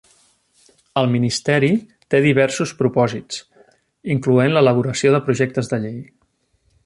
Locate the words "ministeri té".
1.15-2.21